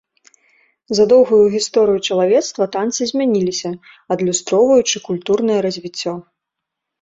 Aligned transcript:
За 0.99 1.03
доўгую 1.11 1.41
гісторыю 1.55 1.99
чалавецтва 2.07 2.67
танцы 2.77 3.01
змяняліся, 3.11 3.69
адлюстроўваючы 4.17 5.03
культурнае 5.11 5.59
развіццё. 5.69 6.13